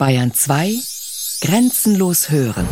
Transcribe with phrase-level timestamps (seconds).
[0.00, 0.78] Bayern 2
[1.42, 2.66] Grenzenlos hören.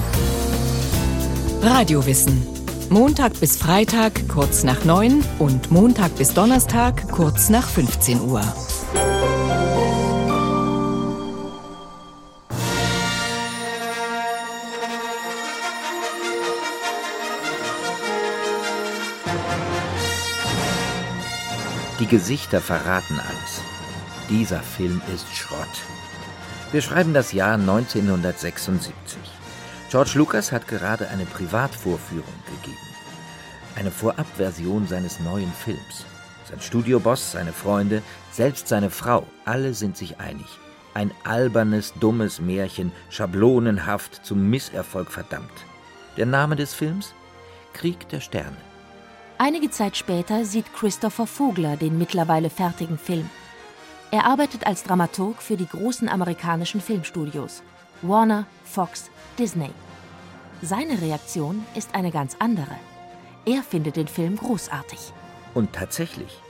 [1.60, 2.42] Radiowissen.
[2.88, 8.40] Montag bis Freitag kurz nach 9 und Montag bis Donnerstag kurz nach 15 Uhr.
[22.00, 23.60] Die Gesichter verraten alles.
[24.30, 25.58] Dieser Film ist Schrott.
[26.70, 28.92] Wir schreiben das Jahr 1976.
[29.90, 32.76] George Lucas hat gerade eine Privatvorführung gegeben.
[33.74, 36.04] Eine Vorabversion seines neuen Films.
[36.46, 40.46] Sein Studioboss, seine Freunde, selbst seine Frau, alle sind sich einig.
[40.92, 45.64] Ein albernes, dummes Märchen, schablonenhaft zum Misserfolg verdammt.
[46.18, 47.14] Der Name des Films?
[47.72, 48.56] Krieg der Sterne.
[49.38, 53.30] Einige Zeit später sieht Christopher Vogler den mittlerweile fertigen Film.
[54.10, 57.62] Er arbeitet als Dramaturg für die großen amerikanischen Filmstudios
[58.00, 59.70] Warner, Fox, Disney.
[60.62, 62.76] Seine Reaktion ist eine ganz andere.
[63.44, 65.12] Er findet den Film großartig.
[65.52, 66.40] Und tatsächlich,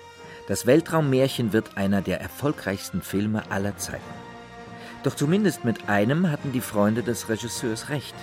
[0.46, 4.05] das Weltraummärchen wird einer der erfolgreichsten Filme aller Zeiten.
[5.02, 8.14] Doch zumindest mit einem hatten die Freunde des Regisseurs recht.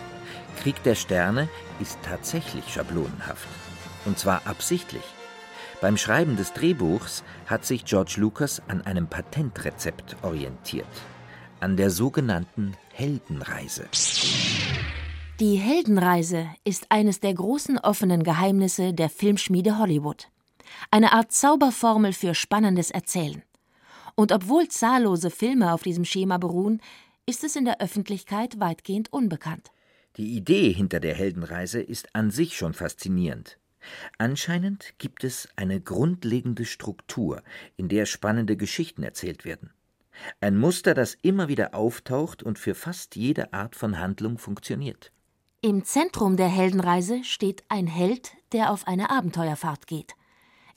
[0.61, 1.49] Krieg der Sterne
[1.81, 3.47] ist tatsächlich schablonenhaft.
[4.05, 5.03] Und zwar absichtlich.
[5.85, 10.87] Beim Schreiben des Drehbuchs hat sich George Lucas an einem Patentrezept orientiert.
[11.59, 13.85] An der sogenannten Heldenreise.
[15.39, 20.29] Die Heldenreise ist eines der großen offenen Geheimnisse der Filmschmiede Hollywood.
[20.89, 23.43] Eine Art Zauberformel für spannendes Erzählen.
[24.15, 26.81] Und obwohl zahllose Filme auf diesem Schema beruhen,
[27.27, 29.69] ist es in der Öffentlichkeit weitgehend unbekannt.
[30.17, 33.59] Die Idee hinter der Heldenreise ist an sich schon faszinierend.
[34.17, 37.43] Anscheinend gibt es eine grundlegende Struktur,
[37.77, 39.71] in der spannende Geschichten erzählt werden.
[40.39, 45.11] Ein Muster, das immer wieder auftaucht und für fast jede Art von Handlung funktioniert.
[45.61, 50.13] Im Zentrum der Heldenreise steht ein Held, der auf eine Abenteuerfahrt geht.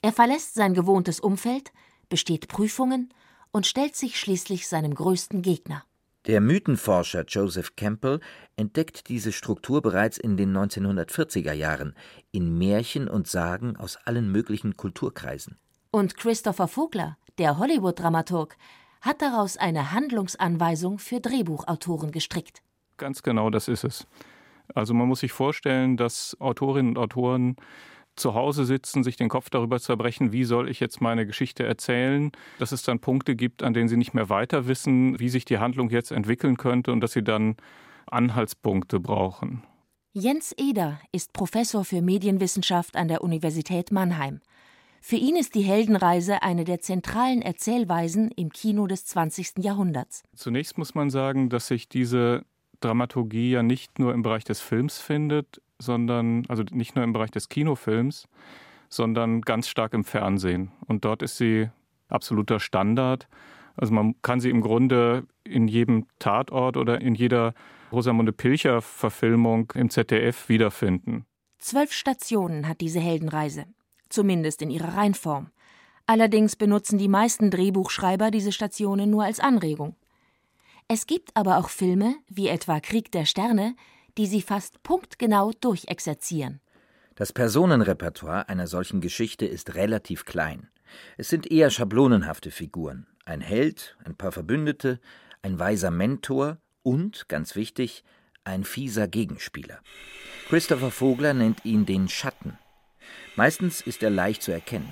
[0.01, 1.71] Er verlässt sein gewohntes Umfeld,
[2.09, 3.13] besteht Prüfungen
[3.51, 5.83] und stellt sich schließlich seinem größten Gegner.
[6.27, 8.19] Der Mythenforscher Joseph Campbell
[8.57, 11.95] entdeckt diese Struktur bereits in den 1940er Jahren
[12.31, 15.57] in Märchen und Sagen aus allen möglichen Kulturkreisen.
[15.91, 18.57] Und Christopher Vogler, der Hollywood-Dramaturg,
[19.01, 22.61] hat daraus eine Handlungsanweisung für Drehbuchautoren gestrickt.
[22.97, 24.05] Ganz genau, das ist es.
[24.75, 27.55] Also man muss sich vorstellen, dass Autorinnen und Autoren
[28.15, 32.31] zu Hause sitzen, sich den Kopf darüber zerbrechen, wie soll ich jetzt meine Geschichte erzählen,
[32.57, 35.59] dass es dann Punkte gibt, an denen sie nicht mehr weiter wissen, wie sich die
[35.59, 37.55] Handlung jetzt entwickeln könnte und dass sie dann
[38.07, 39.63] Anhaltspunkte brauchen.
[40.13, 44.41] Jens Eder ist Professor für Medienwissenschaft an der Universität Mannheim.
[45.01, 49.59] Für ihn ist die Heldenreise eine der zentralen Erzählweisen im Kino des 20.
[49.59, 50.23] Jahrhunderts.
[50.35, 52.43] Zunächst muss man sagen, dass sich diese
[52.81, 57.31] Dramaturgie ja nicht nur im Bereich des Films findet, sondern, also nicht nur im Bereich
[57.31, 58.27] des Kinofilms,
[58.89, 60.71] sondern ganz stark im Fernsehen.
[60.87, 61.69] Und dort ist sie
[62.09, 63.27] absoluter Standard.
[63.75, 67.53] Also man kann sie im Grunde in jedem Tatort oder in jeder
[67.91, 71.25] Rosamunde Pilcher-Verfilmung im ZDF wiederfinden.
[71.59, 73.65] Zwölf Stationen hat diese Heldenreise,
[74.09, 75.49] zumindest in ihrer Reinform.
[76.05, 79.95] Allerdings benutzen die meisten Drehbuchschreiber diese Stationen nur als Anregung.
[80.87, 83.75] Es gibt aber auch Filme, wie etwa Krieg der Sterne,
[84.17, 86.61] die sie fast punktgenau durchexerzieren.
[87.15, 90.69] Das Personenrepertoire einer solchen Geschichte ist relativ klein.
[91.17, 93.07] Es sind eher schablonenhafte Figuren.
[93.25, 94.99] Ein Held, ein paar Verbündete,
[95.41, 98.03] ein weiser Mentor und, ganz wichtig,
[98.43, 99.79] ein fieser Gegenspieler.
[100.47, 102.57] Christopher Vogler nennt ihn den Schatten.
[103.35, 104.91] Meistens ist er leicht zu erkennen.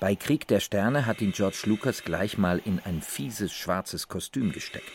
[0.00, 4.52] Bei Krieg der Sterne hat ihn George Lucas gleich mal in ein fieses schwarzes Kostüm
[4.52, 4.92] gesteckt.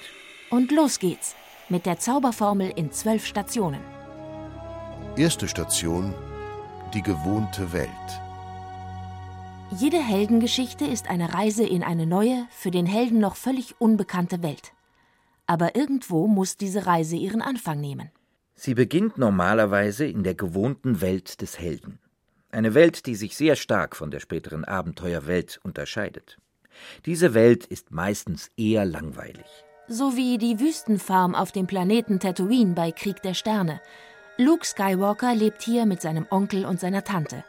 [0.49, 1.35] Und los geht's
[1.73, 3.81] mit der Zauberformel in zwölf Stationen.
[5.17, 6.13] Erste Station
[6.93, 7.89] Die gewohnte Welt.
[9.71, 14.71] Jede Heldengeschichte ist eine Reise in eine neue, für den Helden noch völlig unbekannte Welt.
[15.47, 18.11] Aber irgendwo muss diese Reise ihren Anfang nehmen.
[18.53, 21.97] Sie beginnt normalerweise in der gewohnten Welt des Helden.
[22.51, 26.37] Eine Welt, die sich sehr stark von der späteren Abenteuerwelt unterscheidet.
[27.07, 33.21] Diese Welt ist meistens eher langweilig sowie die Wüstenfarm auf dem Planeten Tatooine bei Krieg
[33.21, 33.81] der Sterne.
[34.37, 37.43] Luke Skywalker lebt hier mit seinem Onkel und seiner Tante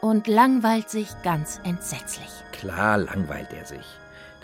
[0.00, 2.28] und langweilt sich ganz entsetzlich.
[2.52, 3.86] Klar langweilt er sich.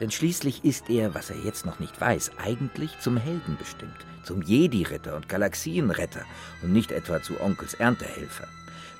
[0.00, 4.42] Denn schließlich ist er, was er jetzt noch nicht weiß, eigentlich zum Helden bestimmt, zum
[4.42, 6.24] Jedi-Ritter und Galaxienretter
[6.62, 8.48] und nicht etwa zu Onkels Erntehelfer.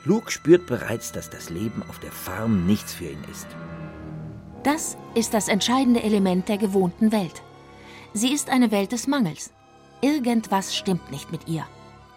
[0.04, 3.46] Luke spürt bereits, dass das Leben auf der Farm nichts für ihn ist.
[4.64, 7.42] Das ist das entscheidende Element der gewohnten Welt.
[8.14, 9.52] Sie ist eine Welt des Mangels.
[10.02, 11.64] Irgendwas stimmt nicht mit ihr.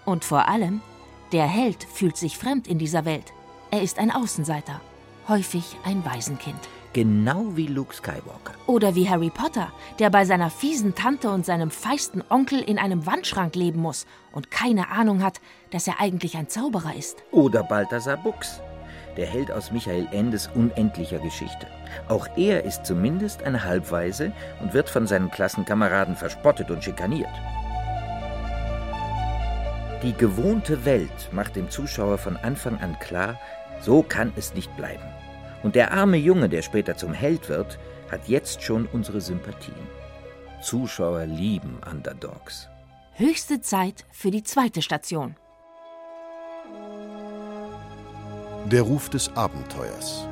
[0.04, 0.82] Und vor allem,
[1.32, 3.32] der Held fühlt sich fremd in dieser Welt.
[3.72, 4.82] Er ist ein Außenseiter,
[5.30, 6.60] häufig ein Waisenkind.
[6.92, 8.54] Genau wie Luke Skywalker.
[8.68, 13.06] Oder wie Harry Potter, der bei seiner fiesen Tante und seinem feisten Onkel in einem
[13.06, 15.40] Wandschrank leben muss und keine Ahnung hat,
[15.72, 17.24] dass er eigentlich ein Zauberer ist.
[17.32, 18.60] Oder Balthasar Buchs,
[19.18, 21.68] der Held aus Michael Endes unendlicher Geschichte.
[22.08, 24.32] Auch er ist zumindest ein Halbweise
[24.62, 27.30] und wird von seinen Klassenkameraden verspottet und schikaniert.
[30.04, 33.40] Die gewohnte Welt macht dem Zuschauer von Anfang an klar,
[33.82, 35.04] so kann es nicht bleiben.
[35.64, 37.80] Und der arme Junge, der später zum Held wird,
[38.12, 39.88] hat jetzt schon unsere Sympathien.
[40.62, 42.70] Zuschauer lieben Underdogs.
[43.14, 45.36] Höchste Zeit für die zweite Station.
[48.66, 50.28] Der Ruf des Abenteuers.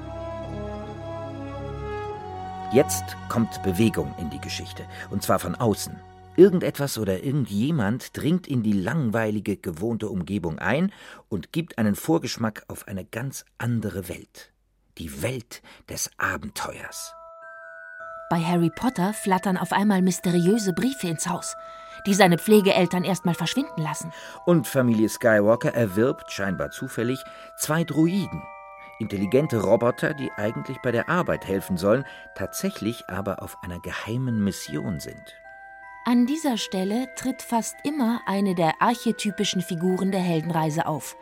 [2.72, 5.96] Jetzt kommt Bewegung in die Geschichte, und zwar von außen.
[6.36, 10.92] Irgendetwas oder irgendjemand dringt in die langweilige, gewohnte Umgebung ein
[11.30, 14.54] und gibt einen Vorgeschmack auf eine ganz andere Welt
[14.98, 17.14] die Welt des Abenteuers.
[18.30, 21.56] Bei Harry Potter flattern auf einmal mysteriöse Briefe ins Haus,
[22.06, 24.12] die seine Pflegeeltern erstmal verschwinden lassen.
[24.46, 27.24] Und Familie Skywalker erwirbt, scheinbar zufällig,
[27.58, 28.42] zwei Druiden.
[29.00, 32.06] Intelligente Roboter, die eigentlich bei der Arbeit helfen sollen,
[32.36, 35.36] tatsächlich aber auf einer geheimen Mission sind.
[36.06, 41.16] An dieser Stelle tritt fast immer eine der archetypischen Figuren der Heldenreise auf,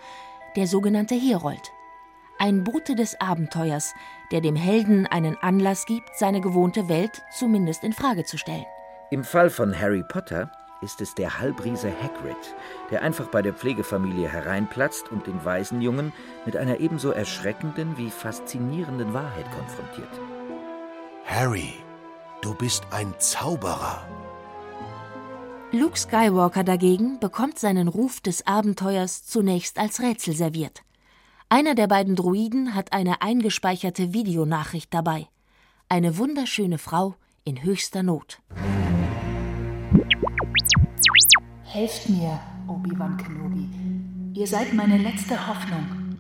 [0.55, 1.71] der sogenannte Herold
[2.41, 3.93] ein Bote des Abenteuers,
[4.31, 8.65] der dem Helden einen Anlass gibt, seine gewohnte Welt zumindest in Frage zu stellen.
[9.11, 10.51] Im Fall von Harry Potter
[10.81, 12.55] ist es der Halbriese Hagrid,
[12.89, 16.11] der einfach bei der Pflegefamilie hereinplatzt und den Waisenjungen
[16.45, 20.19] mit einer ebenso erschreckenden wie faszinierenden Wahrheit konfrontiert.
[21.25, 21.73] Harry,
[22.41, 24.05] du bist ein Zauberer.
[25.71, 30.81] Luke Skywalker dagegen bekommt seinen Ruf des Abenteuers zunächst als Rätsel serviert.
[31.47, 35.27] Einer der beiden Druiden hat eine eingespeicherte Videonachricht dabei.
[35.87, 38.41] Eine wunderschöne Frau in höchster Not.
[41.73, 42.37] Helft mir,
[42.67, 43.69] Obi-Wan Kenobi.
[44.37, 46.17] Ihr seid meine letzte Hoffnung.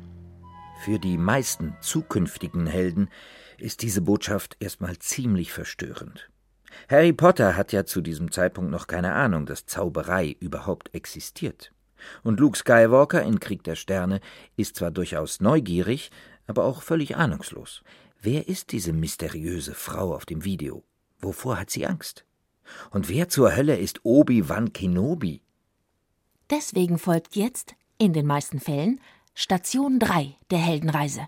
[0.79, 3.09] Für die meisten zukünftigen Helden
[3.57, 6.29] ist diese Botschaft erstmal ziemlich verstörend.
[6.89, 11.73] Harry Potter hat ja zu diesem Zeitpunkt noch keine Ahnung, dass Zauberei überhaupt existiert.
[12.23, 14.21] Und Luke Skywalker in Krieg der Sterne
[14.55, 16.11] ist zwar durchaus neugierig,
[16.47, 17.83] aber auch völlig ahnungslos.
[18.21, 20.85] Wer ist diese mysteriöse Frau auf dem Video?
[21.19, 22.25] Wovor hat sie Angst?
[22.91, 25.41] Und wer zur Hölle ist Obi-Wan Kenobi?
[26.49, 28.99] Deswegen folgt jetzt, in den meisten Fällen,
[29.33, 31.27] Station 3 der Heldenreise.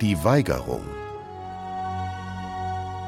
[0.00, 0.84] Die Weigerung.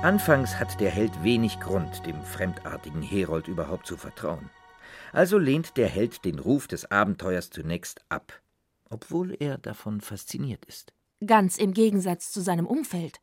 [0.03, 4.51] Anfangs hat der Held wenig Grund, dem fremdartigen Herold überhaupt zu vertrauen.
[5.13, 8.43] Also lehnt der Held den Ruf des Abenteuers zunächst ab,
[8.91, 10.93] obwohl er davon fasziniert ist.
[11.25, 13.21] Ganz im Gegensatz zu seinem Umfeld.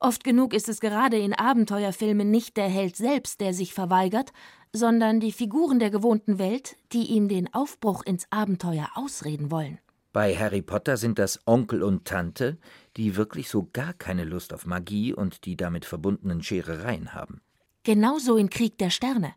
[0.00, 4.32] Oft genug ist es gerade in Abenteuerfilmen nicht der Held selbst, der sich verweigert,
[4.72, 9.78] sondern die Figuren der gewohnten Welt, die ihm den Aufbruch ins Abenteuer ausreden wollen.
[10.12, 12.58] Bei Harry Potter sind das Onkel und Tante,
[12.96, 17.40] die wirklich so gar keine Lust auf Magie und die damit verbundenen Scherereien haben.
[17.82, 19.34] Genauso in Krieg der Sterne.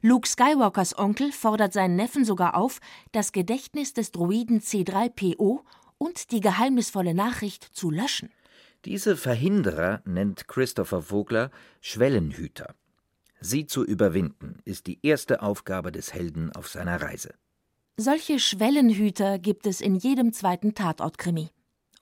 [0.00, 5.60] Luke Skywalkers Onkel fordert seinen Neffen sogar auf, das Gedächtnis des Droiden C3PO
[5.98, 8.30] und die geheimnisvolle Nachricht zu löschen.
[8.84, 12.74] Diese Verhinderer nennt Christopher Vogler Schwellenhüter.
[13.40, 17.34] Sie zu überwinden, ist die erste Aufgabe des Helden auf seiner Reise.
[17.96, 21.50] Solche Schwellenhüter gibt es in jedem zweiten Tatortkrimi.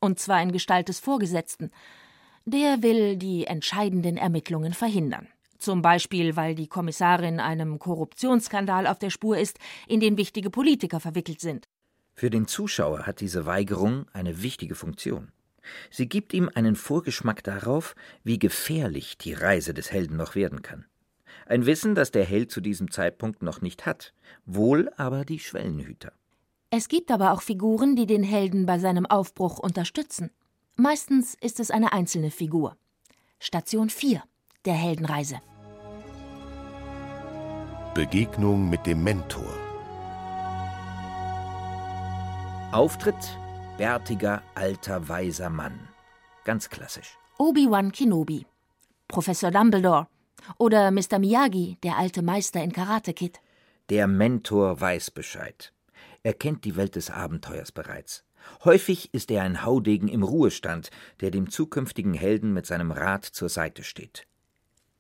[0.01, 1.71] Und zwar in Gestalt des Vorgesetzten.
[2.47, 5.29] Der will die entscheidenden Ermittlungen verhindern.
[5.59, 11.01] Zum Beispiel, weil die Kommissarin einem Korruptionsskandal auf der Spur ist, in den wichtige Politiker
[11.01, 11.69] verwickelt sind.
[12.15, 15.33] Für den Zuschauer hat diese Weigerung eine wichtige Funktion.
[15.91, 20.87] Sie gibt ihm einen Vorgeschmack darauf, wie gefährlich die Reise des Helden noch werden kann.
[21.47, 24.15] Ein Wissen, das der Held zu diesem Zeitpunkt noch nicht hat,
[24.45, 26.13] wohl aber die Schwellenhüter.
[26.71, 30.31] Es gibt aber auch Figuren, die den Helden bei seinem Aufbruch unterstützen.
[30.77, 32.77] Meistens ist es eine einzelne Figur.
[33.39, 34.23] Station 4
[34.65, 35.41] der Heldenreise.
[37.95, 39.53] Begegnung mit dem Mentor.
[42.73, 43.39] Auftritt
[43.81, 45.89] bärtiger, alter, weiser Mann.
[46.45, 47.17] Ganz klassisch.
[47.39, 48.45] Obi-Wan Kenobi,
[49.09, 50.07] Professor Dumbledore
[50.59, 51.19] oder Mr.
[51.19, 53.41] Miyagi, der alte Meister in Karate Kid.
[53.89, 55.73] Der Mentor weiß Bescheid.
[56.23, 58.23] Er kennt die Welt des Abenteuers bereits.
[58.65, 60.91] Häufig ist er ein Haudegen im Ruhestand,
[61.23, 64.27] der dem zukünftigen Helden mit seinem Rat zur Seite steht.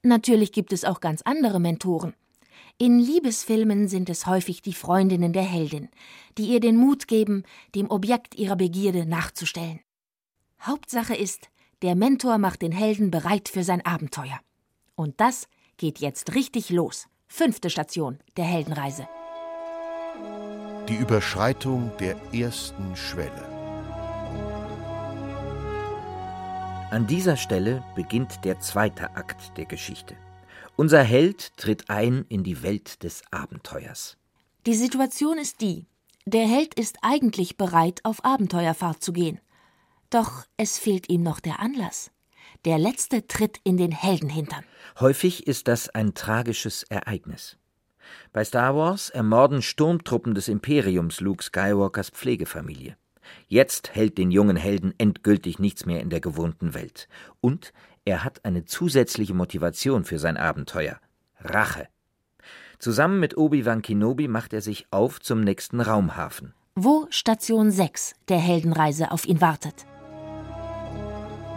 [0.02, 2.14] Natürlich gibt es auch ganz andere Mentoren.
[2.82, 5.90] In Liebesfilmen sind es häufig die Freundinnen der Heldin,
[6.38, 7.42] die ihr den Mut geben,
[7.74, 9.80] dem Objekt ihrer Begierde nachzustellen.
[10.62, 11.50] Hauptsache ist,
[11.82, 14.40] der Mentor macht den Helden bereit für sein Abenteuer.
[14.94, 15.46] Und das
[15.76, 17.06] geht jetzt richtig los.
[17.28, 19.06] Fünfte Station der Heldenreise.
[20.88, 23.46] Die Überschreitung der ersten Schwelle.
[26.90, 30.16] An dieser Stelle beginnt der zweite Akt der Geschichte.
[30.80, 34.16] Unser Held tritt ein in die Welt des Abenteuers.
[34.64, 35.84] Die Situation ist die:
[36.24, 39.40] Der Held ist eigentlich bereit, auf Abenteuerfahrt zu gehen.
[40.08, 42.10] Doch es fehlt ihm noch der Anlass.
[42.64, 44.64] Der letzte Tritt in den Heldenhintern.
[44.98, 47.58] Häufig ist das ein tragisches Ereignis.
[48.32, 52.96] Bei Star Wars ermorden Sturmtruppen des Imperiums Luke Skywalkers Pflegefamilie.
[53.48, 57.06] Jetzt hält den jungen Helden endgültig nichts mehr in der gewohnten Welt.
[57.42, 57.74] Und
[58.10, 60.98] er hat eine zusätzliche Motivation für sein Abenteuer
[61.38, 61.86] Rache.
[62.80, 66.52] Zusammen mit Obi-Wan Kenobi macht er sich auf zum nächsten Raumhafen.
[66.74, 69.86] Wo Station 6 der Heldenreise auf ihn wartet.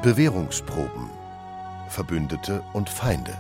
[0.04, 1.10] Bewährungsproben.
[1.90, 3.36] Verbündete und Feinde.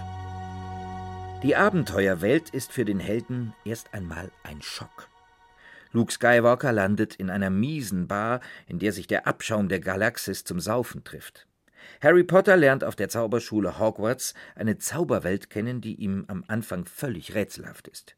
[1.43, 5.10] Die Abenteuerwelt ist für den Helden erst einmal ein Schock.
[5.91, 10.60] Luke Skywalker landet in einer miesen Bar, in der sich der Abschaum der Galaxis zum
[10.60, 11.48] Saufen trifft.
[12.02, 17.36] Harry Potter lernt auf der Zauberschule Hogwarts eine Zauberwelt kennen, die ihm am Anfang völlig
[17.36, 18.16] rätselhaft ist.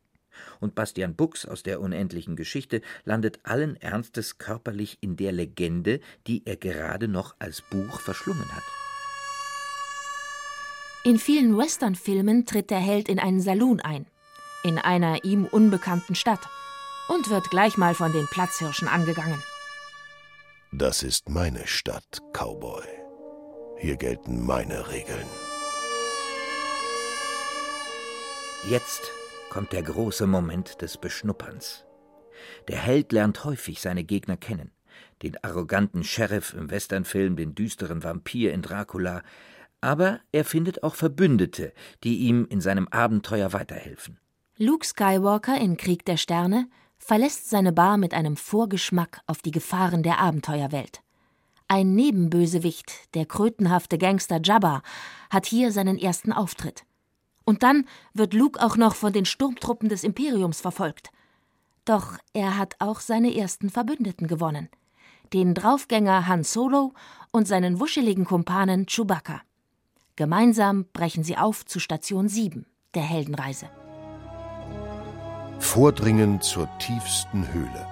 [0.60, 6.44] Und Bastian Bux aus der unendlichen Geschichte landet allen Ernstes körperlich in der Legende, die
[6.46, 8.64] er gerade noch als Buch verschlungen hat.
[11.04, 14.08] In vielen Westernfilmen tritt der Held in einen Saloon ein,
[14.64, 16.42] in einer ihm unbekannten Stadt,
[17.08, 19.42] und wird gleich mal von den Platzhirschen angegangen.
[20.72, 23.05] Das ist meine Stadt, Cowboy.
[23.78, 25.26] Hier gelten meine Regeln.
[28.70, 29.12] Jetzt
[29.50, 31.86] kommt der große Moment des Beschnupperns.
[32.68, 34.72] Der Held lernt häufig seine Gegner kennen.
[35.22, 39.22] Den arroganten Sheriff im Westernfilm, den düsteren Vampir in Dracula.
[39.82, 44.20] Aber er findet auch Verbündete, die ihm in seinem Abenteuer weiterhelfen.
[44.58, 50.02] Luke Skywalker in Krieg der Sterne verlässt seine Bar mit einem Vorgeschmack auf die Gefahren
[50.02, 51.05] der Abenteuerwelt.
[51.68, 54.84] Ein Nebenbösewicht, der krötenhafte Gangster Jabba,
[55.30, 56.86] hat hier seinen ersten Auftritt.
[57.44, 61.10] Und dann wird Luke auch noch von den Sturmtruppen des Imperiums verfolgt.
[61.86, 64.70] Doch er hat auch seine ersten Verbündeten gewonnen.
[65.34, 66.94] Den Draufgänger Han Solo
[67.32, 69.42] und seinen wuscheligen Kumpanen Chewbacca.
[70.16, 73.70] Gemeinsam brechen sie auf zu Station 7 der Heldenreise.
[75.60, 77.88] Vordringen zur tiefsten Höhle.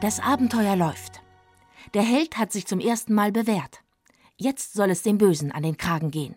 [0.00, 1.21] Das Abenteuer läuft.
[1.94, 3.80] Der Held hat sich zum ersten Mal bewährt.
[4.36, 6.36] Jetzt soll es dem Bösen an den Kragen gehen.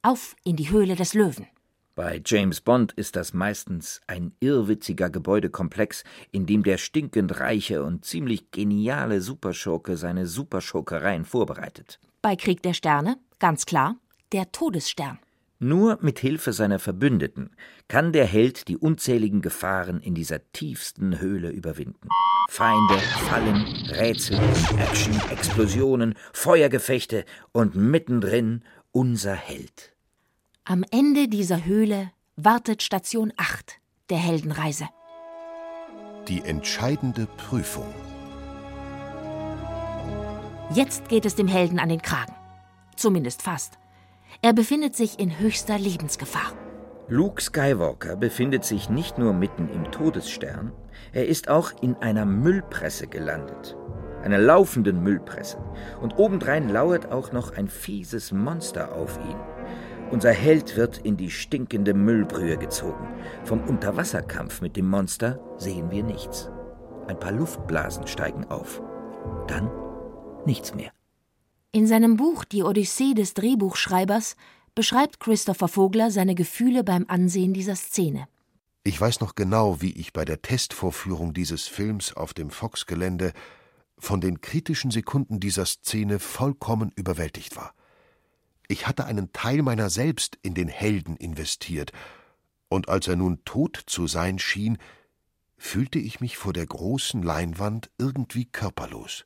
[0.00, 1.46] Auf in die Höhle des Löwen.
[1.94, 8.04] Bei James Bond ist das meistens ein irrwitziger Gebäudekomplex, in dem der stinkend reiche und
[8.04, 12.00] ziemlich geniale Superschurke seine Superschurkereien vorbereitet.
[12.22, 13.96] Bei Krieg der Sterne, ganz klar,
[14.32, 15.18] der Todesstern.
[15.58, 17.50] Nur mit Hilfe seiner Verbündeten
[17.88, 22.08] kann der Held die unzähligen Gefahren in dieser tiefsten Höhle überwinden.
[22.50, 24.38] Feinde, Fallen, Rätsel,
[24.78, 29.94] Action, Explosionen, Feuergefechte und mittendrin unser Held.
[30.64, 33.80] Am Ende dieser Höhle wartet Station 8
[34.10, 34.88] der Heldenreise.
[36.28, 37.92] Die entscheidende Prüfung.
[40.74, 42.34] Jetzt geht es dem Helden an den Kragen.
[42.96, 43.78] Zumindest fast.
[44.42, 46.52] Er befindet sich in höchster Lebensgefahr.
[47.08, 50.72] Luke Skywalker befindet sich nicht nur mitten im Todesstern,
[51.12, 53.76] er ist auch in einer Müllpresse gelandet.
[54.22, 55.58] Einer laufenden Müllpresse.
[56.00, 59.36] Und obendrein lauert auch noch ein fieses Monster auf ihn.
[60.10, 63.08] Unser Held wird in die stinkende Müllbrühe gezogen.
[63.44, 66.50] Vom Unterwasserkampf mit dem Monster sehen wir nichts.
[67.06, 68.82] Ein paar Luftblasen steigen auf.
[69.46, 69.70] Dann
[70.46, 70.90] nichts mehr.
[71.74, 74.36] In seinem Buch Die Odyssee des Drehbuchschreibers
[74.76, 78.28] beschreibt Christopher Vogler seine Gefühle beim Ansehen dieser Szene.
[78.84, 83.32] Ich weiß noch genau, wie ich bei der Testvorführung dieses Films auf dem Fox-Gelände
[83.98, 87.74] von den kritischen Sekunden dieser Szene vollkommen überwältigt war.
[88.68, 91.90] Ich hatte einen Teil meiner selbst in den Helden investiert,
[92.68, 94.78] und als er nun tot zu sein schien,
[95.56, 99.24] fühlte ich mich vor der großen Leinwand irgendwie körperlos.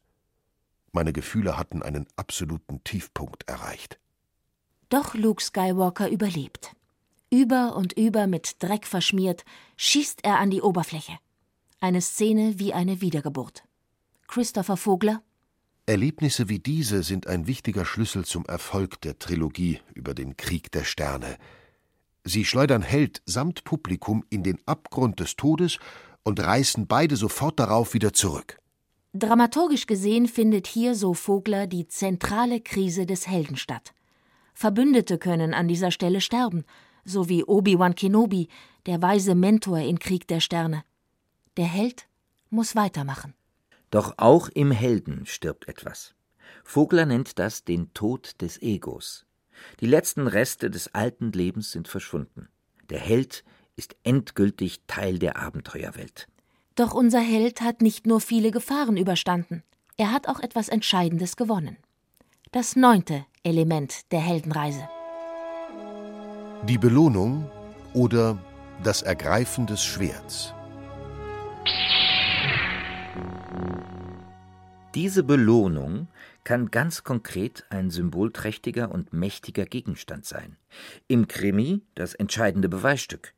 [0.92, 3.98] Meine Gefühle hatten einen absoluten Tiefpunkt erreicht.
[4.88, 6.74] Doch Luke Skywalker überlebt.
[7.30, 9.44] Über und über mit Dreck verschmiert,
[9.76, 11.18] schießt er an die Oberfläche.
[11.80, 13.64] Eine Szene wie eine Wiedergeburt.
[14.26, 15.22] Christopher Vogler
[15.88, 20.84] Erlebnisse wie diese sind ein wichtiger Schlüssel zum Erfolg der Trilogie über den Krieg der
[20.84, 21.38] Sterne.
[22.24, 25.78] Sie schleudern Held samt Publikum in den Abgrund des Todes
[26.24, 28.58] und reißen beide sofort darauf wieder zurück.
[29.14, 33.94] Dramaturgisch gesehen findet hier, so Vogler, die zentrale Krise des Helden statt.
[34.52, 36.64] Verbündete können an dieser Stelle sterben,
[37.04, 38.48] so wie Obi-Wan Kenobi,
[38.86, 40.84] der weise Mentor in Krieg der Sterne.
[41.56, 42.06] Der Held
[42.50, 43.34] muss weitermachen.
[43.90, 46.14] Doch auch im Helden stirbt etwas.
[46.62, 49.24] Vogler nennt das den Tod des Egos.
[49.80, 52.48] Die letzten Reste des alten Lebens sind verschwunden.
[52.90, 53.42] Der Held
[53.76, 56.28] ist endgültig Teil der Abenteuerwelt.
[56.78, 59.64] Doch unser Held hat nicht nur viele Gefahren überstanden,
[59.96, 61.76] er hat auch etwas Entscheidendes gewonnen.
[62.52, 64.88] Das neunte Element der Heldenreise.
[66.68, 67.50] Die Belohnung
[67.94, 68.38] oder
[68.84, 70.54] das Ergreifen des Schwerts.
[74.94, 76.06] Diese Belohnung
[76.44, 80.56] kann ganz konkret ein symbolträchtiger und mächtiger Gegenstand sein.
[81.08, 83.34] Im Krimi das entscheidende Beweisstück.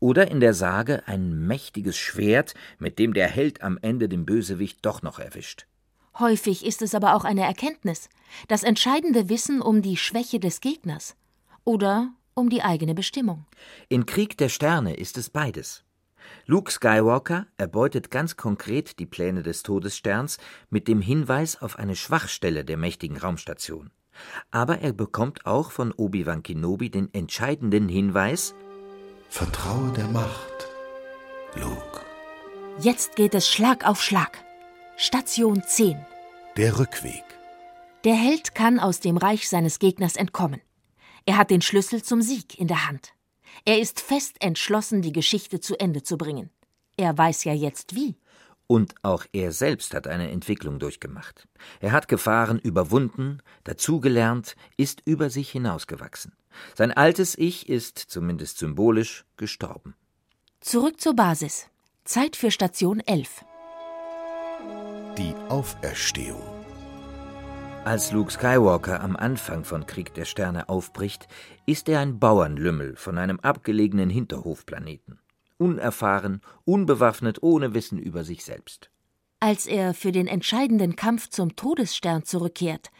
[0.00, 4.78] Oder in der Sage ein mächtiges Schwert, mit dem der Held am Ende den Bösewicht
[4.82, 5.66] doch noch erwischt.
[6.18, 8.08] Häufig ist es aber auch eine Erkenntnis,
[8.48, 11.16] das entscheidende Wissen um die Schwäche des Gegners
[11.64, 13.46] oder um die eigene Bestimmung.
[13.88, 15.84] In Krieg der Sterne ist es beides.
[16.46, 20.38] Luke Skywalker erbeutet ganz konkret die Pläne des Todessterns
[20.70, 23.90] mit dem Hinweis auf eine Schwachstelle der mächtigen Raumstation.
[24.50, 28.54] Aber er bekommt auch von Obi-Wan Kenobi den entscheidenden Hinweis:
[29.32, 30.68] Vertraue der Macht,
[31.54, 32.02] Luke.
[32.80, 34.44] Jetzt geht es Schlag auf Schlag.
[34.98, 35.96] Station 10.
[36.58, 37.24] Der Rückweg.
[38.04, 40.60] Der Held kann aus dem Reich seines Gegners entkommen.
[41.24, 43.14] Er hat den Schlüssel zum Sieg in der Hand.
[43.64, 46.50] Er ist fest entschlossen, die Geschichte zu Ende zu bringen.
[46.98, 48.16] Er weiß ja jetzt wie.
[48.66, 51.48] Und auch er selbst hat eine Entwicklung durchgemacht.
[51.80, 56.34] Er hat Gefahren überwunden, dazugelernt, ist über sich hinausgewachsen.
[56.74, 59.94] Sein altes Ich ist, zumindest symbolisch, gestorben.
[60.60, 61.66] Zurück zur Basis.
[62.04, 63.44] Zeit für Station 11.
[65.18, 66.42] Die Auferstehung.
[67.84, 71.26] Als Luke Skywalker am Anfang von Krieg der Sterne aufbricht,
[71.66, 75.18] ist er ein Bauernlümmel von einem abgelegenen Hinterhofplaneten.
[75.58, 78.90] Unerfahren, unbewaffnet, ohne Wissen über sich selbst.
[79.40, 82.92] Als er für den entscheidenden Kampf zum Todesstern zurückkehrt,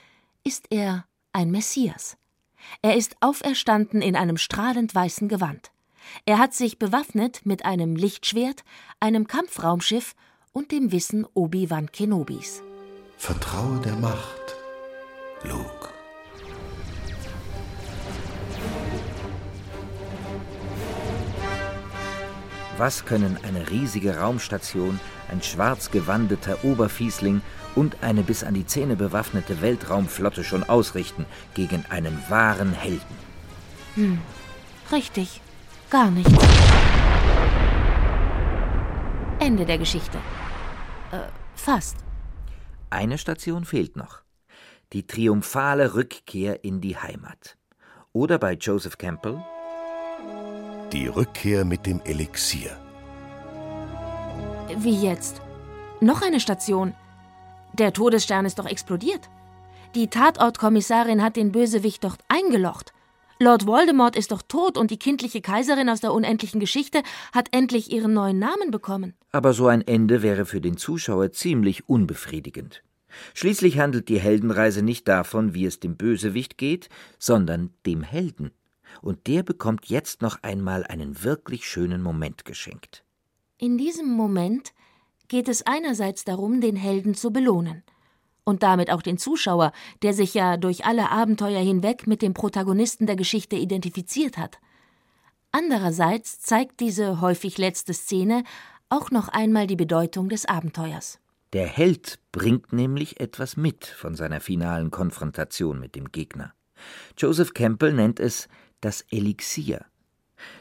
[0.42, 2.16] ist er ein Messias.
[2.82, 5.70] Er ist auferstanden in einem strahlend weißen Gewand.
[6.26, 8.64] Er hat sich bewaffnet mit einem Lichtschwert,
[9.00, 10.14] einem Kampfraumschiff
[10.52, 12.62] und dem Wissen Obi-Wan Kenobis.
[13.16, 14.56] Vertraue der Macht.
[15.44, 15.88] Luke.
[22.78, 24.98] Was können eine riesige Raumstation,
[25.30, 27.42] ein schwarz gewandeter Oberfiesling
[27.74, 33.16] und eine bis an die Zähne bewaffnete Weltraumflotte schon ausrichten gegen einen wahren Helden?
[33.94, 34.18] Hm,
[34.90, 35.40] richtig.
[35.90, 36.32] Gar nichts.
[39.38, 40.18] Ende der Geschichte.
[41.10, 41.18] Äh,
[41.54, 41.96] fast.
[42.90, 44.22] Eine Station fehlt noch
[44.92, 47.56] die triumphale Rückkehr in die Heimat.
[48.12, 49.42] Oder bei Joseph Campbell
[50.92, 52.76] die Rückkehr mit dem Elixier.
[54.76, 55.40] Wie jetzt?
[56.00, 56.92] Noch eine Station.
[57.74, 59.30] Der Todesstern ist doch explodiert.
[59.94, 62.92] Die Tatortkommissarin hat den Bösewicht dort eingelocht.
[63.38, 67.90] Lord Voldemort ist doch tot und die kindliche Kaiserin aus der unendlichen Geschichte hat endlich
[67.90, 69.14] ihren neuen Namen bekommen.
[69.32, 72.82] Aber so ein Ende wäre für den Zuschauer ziemlich unbefriedigend.
[73.34, 78.52] Schließlich handelt die Heldenreise nicht davon, wie es dem Bösewicht geht, sondern dem Helden.
[79.00, 83.04] Und der bekommt jetzt noch einmal einen wirklich schönen Moment geschenkt.
[83.58, 84.72] In diesem Moment
[85.32, 87.84] geht es einerseits darum, den Helden zu belohnen.
[88.44, 93.06] Und damit auch den Zuschauer, der sich ja durch alle Abenteuer hinweg mit dem Protagonisten
[93.06, 94.58] der Geschichte identifiziert hat.
[95.50, 98.44] Andererseits zeigt diese häufig letzte Szene
[98.90, 101.18] auch noch einmal die Bedeutung des Abenteuers.
[101.54, 106.52] Der Held bringt nämlich etwas mit von seiner finalen Konfrontation mit dem Gegner.
[107.16, 108.48] Joseph Campbell nennt es
[108.82, 109.86] das Elixier.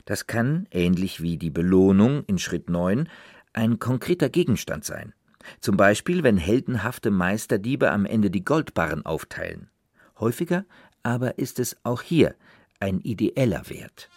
[0.06, 3.10] Das kann, ähnlich wie die Belohnung in Schritt 9,
[3.54, 5.14] ein konkreter Gegenstand sein.
[5.60, 9.70] Zum Beispiel, wenn heldenhafte Meisterdiebe am Ende die Goldbarren aufteilen.
[10.20, 10.66] Häufiger
[11.04, 12.36] aber ist es auch hier
[12.80, 14.10] ein ideeller Wert.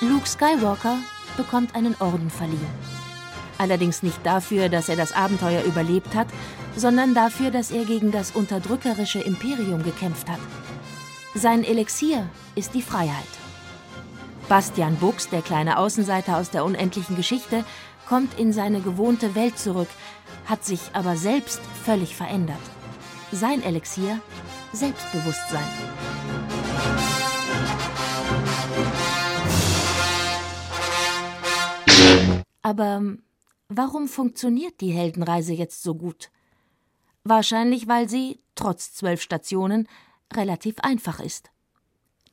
[0.00, 0.98] Luke Skywalker
[1.36, 2.66] bekommt einen Orden verliehen
[3.60, 6.28] allerdings nicht dafür, dass er das Abenteuer überlebt hat,
[6.74, 10.40] sondern dafür, dass er gegen das unterdrückerische Imperium gekämpft hat.
[11.34, 13.28] Sein Elixier ist die Freiheit.
[14.48, 17.64] Bastian Bux, der kleine Außenseiter aus der unendlichen Geschichte,
[18.10, 19.86] kommt in seine gewohnte Welt zurück,
[20.44, 22.58] hat sich aber selbst völlig verändert.
[23.30, 24.20] Sein Elixier
[24.72, 25.64] Selbstbewusstsein.
[32.62, 33.22] Aber ähm,
[33.68, 36.32] warum funktioniert die Heldenreise jetzt so gut?
[37.22, 39.86] Wahrscheinlich, weil sie, trotz zwölf Stationen,
[40.34, 41.50] relativ einfach ist.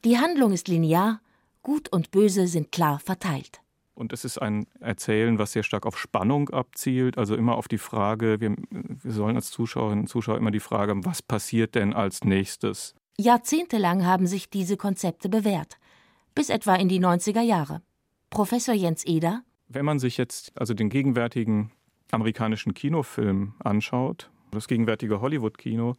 [0.03, 1.21] Die Handlung ist linear,
[1.61, 3.61] Gut und Böse sind klar verteilt.
[3.97, 7.79] Und es ist ein Erzählen, was sehr stark auf Spannung abzielt, also immer auf die
[7.79, 11.93] Frage, wir, wir sollen als Zuschauerinnen und Zuschauer immer die Frage haben, was passiert denn
[11.93, 12.93] als nächstes?
[13.19, 15.79] Jahrzehntelang haben sich diese Konzepte bewährt,
[16.35, 17.81] bis etwa in die 90er Jahre.
[18.29, 19.41] Professor Jens Eder.
[19.67, 21.71] Wenn man sich jetzt also den gegenwärtigen
[22.11, 25.95] amerikanischen Kinofilm anschaut, das gegenwärtige Hollywood-Kino,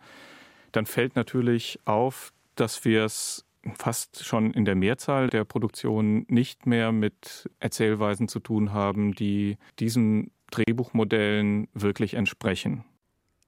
[0.71, 3.45] dann fällt natürlich auf, dass wir es
[3.77, 9.57] fast schon in der Mehrzahl der Produktionen nicht mehr mit Erzählweisen zu tun haben, die
[9.79, 12.85] diesen Drehbuchmodellen wirklich entsprechen.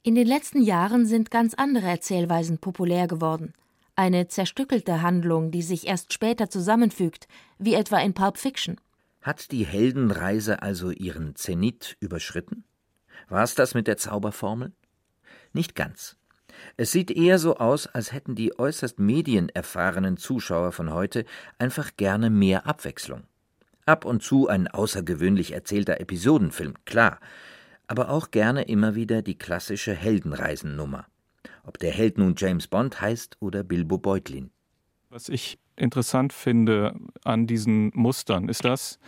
[0.03, 3.53] In den letzten Jahren sind ganz andere Erzählweisen populär geworden.
[3.97, 7.29] Eine zerstückelte Handlung, die sich erst später zusammenfügt,
[7.59, 8.81] wie etwa in Pulp Fiction.
[9.21, 12.65] Hat die Heldenreise also ihren Zenit überschritten?
[13.29, 14.73] War es das mit der Zauberformel?
[15.53, 16.17] Nicht ganz.
[16.77, 21.25] Es sieht eher so aus, als hätten die äußerst medienerfahrenen Zuschauer von heute
[21.59, 23.23] einfach gerne mehr Abwechslung.
[23.87, 27.19] Ab und zu ein außergewöhnlich erzählter Episodenfilm, klar,
[27.87, 31.07] aber auch gerne immer wieder die klassische Heldenreisennummer.
[31.65, 34.51] Ob der Held nun James Bond heißt oder Bilbo Beutlin.
[35.09, 36.95] Was ich interessant finde
[37.25, 39.01] an diesen Mustern ist das,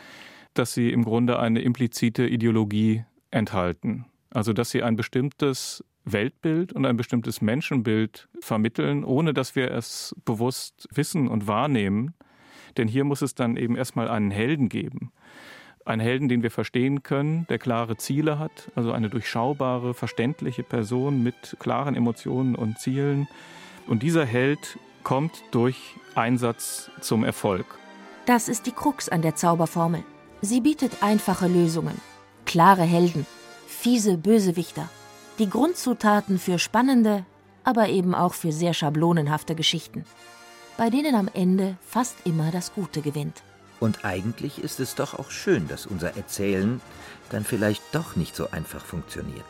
[0.54, 4.06] dass sie im Grunde eine implizite Ideologie enthalten.
[4.30, 10.14] Also dass sie ein bestimmtes Weltbild und ein bestimmtes Menschenbild vermitteln, ohne dass wir es
[10.24, 12.14] bewusst wissen und wahrnehmen.
[12.76, 15.12] Denn hier muss es dann eben erstmal einen Helden geben.
[15.84, 21.22] Einen Helden, den wir verstehen können, der klare Ziele hat, also eine durchschaubare, verständliche Person
[21.22, 23.28] mit klaren Emotionen und Zielen.
[23.88, 27.66] Und dieser Held kommt durch Einsatz zum Erfolg.
[28.26, 30.04] Das ist die Krux an der Zauberformel.
[30.40, 32.00] Sie bietet einfache Lösungen,
[32.46, 33.26] klare Helden,
[33.66, 34.88] fiese Bösewichter
[35.38, 37.24] die Grundzutaten für spannende,
[37.64, 40.04] aber eben auch für sehr schablonenhafte Geschichten,
[40.76, 43.42] bei denen am Ende fast immer das Gute gewinnt.
[43.80, 46.80] Und eigentlich ist es doch auch schön, dass unser Erzählen
[47.30, 49.44] dann vielleicht doch nicht so einfach funktioniert.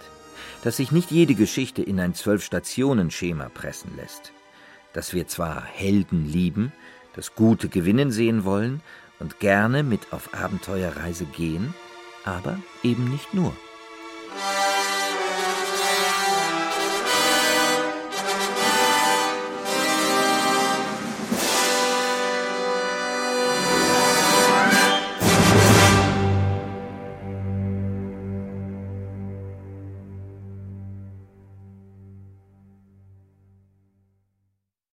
[0.64, 4.32] Dass sich nicht jede Geschichte in ein Zwölf-Stationen-Schema pressen lässt.
[4.94, 6.72] Dass wir zwar Helden lieben,
[7.14, 8.80] das Gute gewinnen sehen wollen
[9.18, 11.74] und gerne mit auf Abenteuerreise gehen,
[12.24, 13.54] aber eben nicht nur.